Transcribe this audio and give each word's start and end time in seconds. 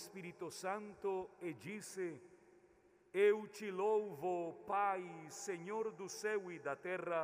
Espírito 0.00 0.50
Santo 0.50 1.28
e 1.42 1.52
disse: 1.52 2.18
Eu 3.12 3.46
te 3.48 3.70
louvo, 3.70 4.54
Pai, 4.66 5.02
Senhor 5.28 5.90
do 5.92 6.08
céu 6.08 6.50
e 6.50 6.58
da 6.58 6.74
terra, 6.74 7.22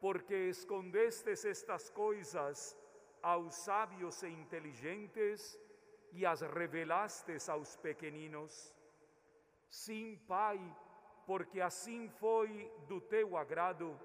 porque 0.00 0.34
escondestes 0.48 1.44
estas 1.44 1.90
coisas 1.90 2.76
aos 3.20 3.52
sábios 3.56 4.22
e 4.22 4.28
inteligentes 4.28 5.58
e 6.12 6.24
as 6.24 6.40
revelastes 6.42 7.48
aos 7.48 7.76
pequeninos. 7.76 8.52
Sim, 9.68 10.16
Pai, 10.28 10.60
porque 11.26 11.60
assim 11.60 12.08
foi 12.20 12.70
do 12.86 13.00
teu 13.00 13.36
agrado. 13.36 13.98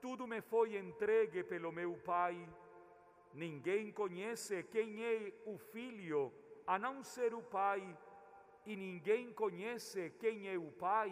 Tudo 0.00 0.24
me 0.26 0.40
foi 0.40 0.76
entregue 0.76 1.42
pelo 1.42 1.72
meu 1.72 1.96
Pai. 2.12 2.36
Ninguém 3.34 3.90
conhece 3.90 4.62
quem 4.64 5.02
é 5.04 5.32
o 5.46 5.58
Filho, 5.58 6.32
a 6.72 6.78
não 6.78 7.02
ser 7.04 7.34
o 7.34 7.42
Pai, 7.42 7.82
e 8.64 8.74
ninguém 8.74 9.30
conhece 9.30 10.08
quem 10.18 10.48
é 10.48 10.56
o 10.56 10.70
Pai, 10.72 11.10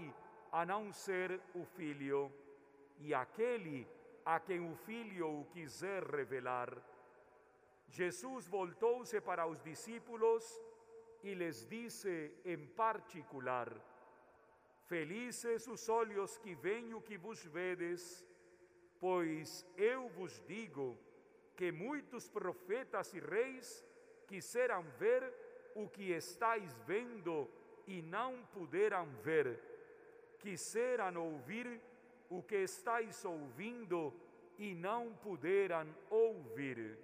a 0.51 0.65
não 0.65 0.91
ser 0.91 1.39
o 1.55 1.67
Filho, 1.67 2.33
e 2.99 3.13
aquele 3.13 3.87
a 4.25 4.41
quem 4.41 4.61
o 4.61 4.75
Filho 4.75 5.41
o 5.41 5.45
quiser 5.53 6.03
revelar. 6.03 6.71
Jesus 7.89 8.49
voltou-se 8.49 9.21
para 9.21 9.47
os 9.47 9.61
discípulos 9.61 10.59
e 11.23 11.35
lhes 11.35 11.67
disse 11.67 12.33
em 12.43 12.67
particular: 12.69 13.69
Felizes 14.87 15.67
os 15.67 15.91
olhos 15.91 16.39
que 16.39 16.55
veem 16.55 16.95
o 16.95 17.03
que 17.03 17.19
vos 17.19 17.45
vedes, 17.45 18.27
pois 18.99 19.67
eu 19.77 20.09
vos 20.09 20.43
digo 20.47 20.97
que 21.55 21.71
muitos 21.71 22.31
profetas 22.31 23.13
e 23.13 23.21
reis 23.21 23.85
quiseram 24.27 24.85
ver 24.99 25.50
o 25.75 25.89
que 25.89 26.13
estáis 26.13 26.73
vendo 26.87 27.49
e 27.87 28.03
não 28.03 28.45
puderam 28.53 29.07
ver, 29.23 29.59
quiseram 30.39 31.17
ouvir 31.17 31.81
o 32.29 32.43
que 32.43 32.57
estáis 32.57 33.25
ouvindo 33.25 34.15
e 34.59 34.75
não 34.75 35.15
puderam 35.15 35.87
ouvir. 36.09 36.99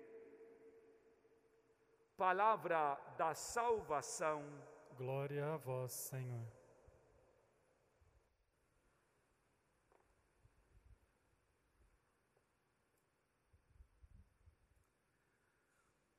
Palavra 2.16 2.98
da 3.18 3.34
salvação. 3.34 4.42
Glória 4.96 5.52
a 5.52 5.56
vós, 5.56 5.92
Senhor. 5.92 6.55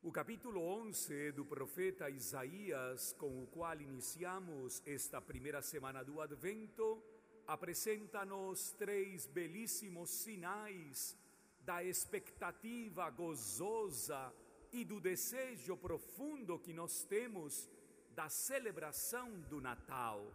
O 0.08 0.11
capítulo 0.19 0.61
11 0.61 1.33
do 1.33 1.44
profeta 1.44 2.09
Isaías, 2.09 3.11
com 3.19 3.44
o 3.44 3.47
qual 3.47 3.77
iniciamos 3.81 4.81
esta 4.86 5.19
primeira 5.19 5.61
semana 5.61 6.02
do 6.02 6.22
Advento, 6.22 7.03
apresenta-nos 7.45 8.72
três 8.72 9.27
belíssimos 9.27 10.09
sinais 10.09 11.14
da 11.59 11.83
expectativa 11.83 13.09
gozosa 13.09 14.33
e 14.72 14.86
do 14.86 15.02
desejo 15.02 15.75
profundo 15.75 16.58
que 16.58 16.71
nós 16.71 17.03
temos 17.03 17.69
da 18.16 18.30
celebração 18.30 19.30
do 19.49 19.59
Natal. 19.59 20.25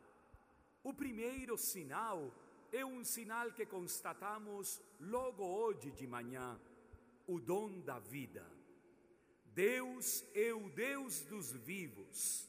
O 0.84 0.92
primeiro 0.92 1.56
sinal 1.56 2.30
é 2.70 2.84
um 2.84 3.02
sinal 3.02 3.50
que 3.52 3.64
constatamos 3.64 4.82
logo 5.00 5.42
hoje 5.42 5.90
de 5.92 6.06
manhã: 6.06 6.60
o 7.26 7.40
dom 7.40 7.80
da 7.80 7.98
vida. 7.98 8.61
Deus 9.54 10.24
é 10.34 10.52
o 10.52 10.68
Deus 10.70 11.20
dos 11.22 11.52
vivos. 11.52 12.48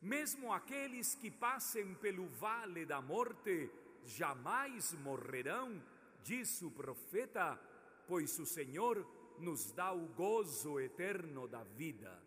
Mesmo 0.00 0.52
aqueles 0.52 1.14
que 1.14 1.30
passem 1.30 1.94
pelo 1.94 2.26
vale 2.28 2.84
da 2.86 3.00
morte 3.00 3.70
jamais 4.04 4.92
morrerão, 4.94 5.80
diz 6.24 6.60
o 6.62 6.70
profeta, 6.70 7.58
pois 8.06 8.38
o 8.38 8.46
Senhor 8.46 9.06
nos 9.38 9.72
dá 9.72 9.92
o 9.92 10.06
gozo 10.08 10.80
eterno 10.80 11.46
da 11.46 11.62
vida. 11.62 12.20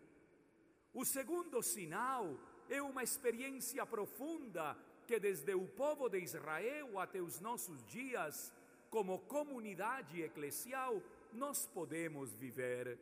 O 0.94 1.04
segundo 1.04 1.62
sinal 1.62 2.38
é 2.68 2.80
uma 2.80 3.02
experiência 3.02 3.84
profunda 3.84 4.76
que, 5.06 5.18
desde 5.18 5.54
o 5.54 5.66
povo 5.66 6.08
de 6.08 6.18
Israel 6.18 6.98
até 6.98 7.20
os 7.20 7.40
nossos 7.40 7.84
dias, 7.84 8.52
como 8.88 9.18
comunidade 9.20 10.22
eclesial, 10.22 11.02
nós 11.32 11.66
podemos 11.66 12.32
viver. 12.34 12.98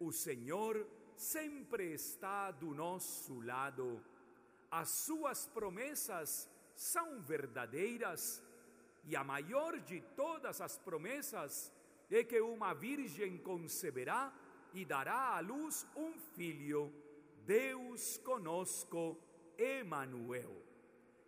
O 0.00 0.12
Senhor 0.12 0.86
sempre 1.16 1.92
está 1.92 2.50
do 2.52 2.72
nosso 2.74 3.40
lado. 3.40 4.00
As 4.70 4.90
suas 4.90 5.46
promessas 5.46 6.48
são 6.74 7.20
verdadeiras 7.20 8.42
e 9.04 9.16
a 9.16 9.24
maior 9.24 9.80
de 9.80 10.00
todas 10.14 10.60
as 10.60 10.78
promessas 10.78 11.72
é 12.10 12.22
que 12.22 12.40
uma 12.40 12.72
virgem 12.74 13.36
conceberá 13.38 14.32
e 14.72 14.84
dará 14.84 15.36
à 15.36 15.40
luz 15.40 15.86
um 15.96 16.12
filho, 16.36 16.92
Deus 17.44 18.18
conosco, 18.18 19.18
Emanuel. 19.56 20.62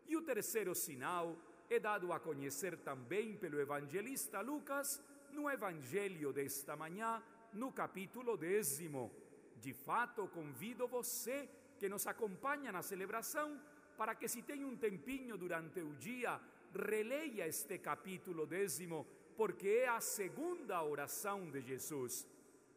E 0.06 0.16
o 0.16 0.22
terceiro 0.22 0.74
sinal 0.74 1.36
é 1.68 1.78
dado 1.78 2.12
a 2.12 2.20
conhecer 2.20 2.76
também 2.78 3.36
pelo 3.36 3.60
evangelista 3.60 4.40
Lucas 4.40 5.02
no 5.32 5.48
evangelho 5.50 6.32
desta 6.32 6.76
manhã, 6.76 7.22
no 7.52 7.72
capítulo 7.72 8.36
décimo. 8.36 9.10
De 9.56 9.72
fato, 9.72 10.28
convido 10.28 10.88
você 10.88 11.48
que 11.78 11.88
nos 11.88 12.06
acompanha 12.06 12.72
na 12.72 12.82
celebração 12.82 13.60
para 13.96 14.14
que, 14.14 14.28
se 14.28 14.42
tem 14.42 14.64
um 14.64 14.76
tempinho 14.76 15.36
durante 15.36 15.80
o 15.80 15.94
dia, 15.96 16.40
releia 16.74 17.46
este 17.46 17.78
capítulo 17.78 18.46
décimo, 18.46 19.06
porque 19.36 19.68
é 19.84 19.88
a 19.88 20.00
segunda 20.00 20.82
oração 20.82 21.50
de 21.50 21.60
Jesus. 21.60 22.26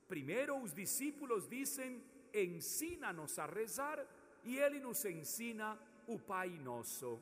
Primeiro, 0.07 0.61
os 0.61 0.73
discípulos 0.73 1.47
dizem: 1.47 2.03
ensina-nos 2.33 3.39
a 3.39 3.45
rezar, 3.45 4.05
e 4.43 4.57
ele 4.57 4.79
nos 4.79 5.05
ensina 5.05 5.79
o 6.07 6.19
Pai 6.19 6.49
Nosso. 6.49 7.21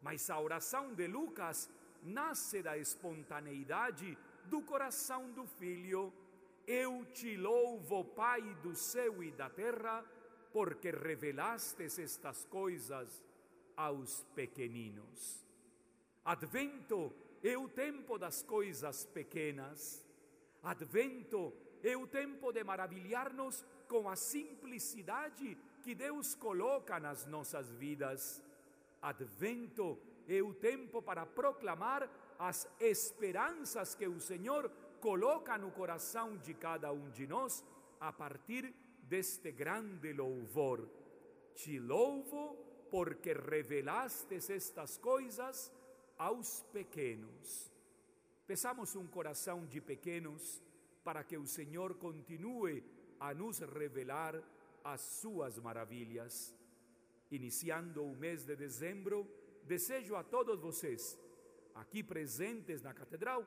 Mas 0.00 0.30
a 0.30 0.38
oração 0.38 0.94
de 0.94 1.06
Lucas 1.06 1.70
nasce 2.02 2.62
da 2.62 2.76
espontaneidade 2.76 4.18
do 4.46 4.62
coração 4.62 5.30
do 5.30 5.46
filho 5.46 6.12
eu 6.66 7.04
te 7.12 7.36
louvo, 7.36 8.04
Pai 8.04 8.42
do 8.62 8.74
céu 8.74 9.22
e 9.22 9.30
da 9.30 9.48
terra, 9.50 10.04
porque 10.52 10.90
revelastes 10.90 11.98
estas 11.98 12.44
coisas 12.44 13.22
aos 13.76 14.24
pequeninos. 14.34 15.44
Advento 16.24 17.12
é 17.42 17.56
o 17.56 17.68
tempo 17.68 18.18
das 18.18 18.42
coisas 18.42 19.04
pequenas. 19.06 20.06
Advento 20.62 21.52
é 21.82 21.96
o 21.96 22.06
tempo 22.06 22.52
de 22.52 22.62
maravilhar-nos 22.62 23.64
com 23.88 24.08
a 24.08 24.14
simplicidade 24.14 25.56
que 25.82 25.94
Deus 25.94 26.34
coloca 26.34 27.00
nas 27.00 27.26
nossas 27.26 27.72
vidas. 27.72 28.42
Advento 29.00 29.98
é 30.28 30.40
o 30.40 30.54
tempo 30.54 31.02
para 31.02 31.26
proclamar 31.26 32.08
as 32.38 32.68
esperanças 32.78 33.94
que 33.94 34.06
o 34.06 34.20
Senhor 34.20 34.70
coloca 35.02 35.58
no 35.58 35.72
coração 35.72 36.36
de 36.36 36.54
cada 36.54 36.92
um 36.92 37.10
de 37.10 37.26
nós 37.26 37.64
a 37.98 38.12
partir 38.12 38.72
deste 39.02 39.50
grande 39.50 40.12
louvor. 40.12 40.88
Te 41.56 41.80
louvo 41.80 42.56
porque 42.88 43.32
revelastes 43.32 44.48
estas 44.48 44.96
coisas 44.96 45.72
aos 46.16 46.62
pequenos. 46.72 47.72
Peçamos 48.46 48.94
um 48.94 49.08
coração 49.08 49.66
de 49.66 49.80
pequenos 49.80 50.62
para 51.02 51.24
que 51.24 51.36
o 51.36 51.48
Senhor 51.48 51.94
continue 51.94 52.84
a 53.18 53.34
nos 53.34 53.58
revelar 53.58 54.40
as 54.84 55.00
suas 55.00 55.58
maravilhas. 55.58 56.54
Iniciando 57.28 58.04
o 58.04 58.14
mês 58.14 58.44
de 58.44 58.54
dezembro, 58.54 59.28
desejo 59.64 60.14
a 60.14 60.22
todos 60.22 60.60
vocês, 60.60 61.18
aqui 61.74 62.04
presentes 62.04 62.82
na 62.82 62.94
catedral, 62.94 63.44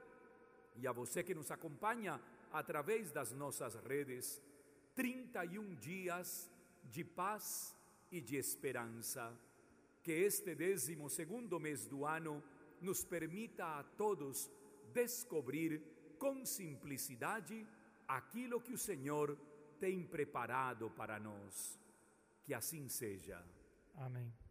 e 0.78 0.88
a 0.88 0.92
você 0.92 1.24
que 1.24 1.34
nos 1.34 1.52
acompanha 1.52 2.20
através 2.52 3.12
das 3.12 3.32
nossas 3.32 3.76
redes, 3.76 4.42
31 4.96 5.76
dias 5.76 6.50
de 6.84 7.04
paz 7.04 7.76
e 8.12 8.22
de 8.22 8.36
esperança. 8.36 9.38
Que 10.04 10.12
este 10.12 10.56
décimo 10.56 11.10
segundo 11.10 11.60
mês 11.60 11.88
do 11.88 12.06
ano 12.06 12.44
nos 12.82 13.04
permita 13.04 13.80
a 13.80 13.84
todos 13.84 14.50
descobrir 14.94 15.82
com 16.18 16.46
simplicidade 16.46 17.68
aquilo 18.08 18.62
que 18.62 18.74
o 18.74 18.78
Senhor 18.78 19.38
tem 19.80 20.04
preparado 20.04 20.90
para 20.92 21.20
nós. 21.20 21.80
Que 22.44 22.54
assim 22.54 22.88
seja. 22.88 23.44
Amém. 23.98 24.45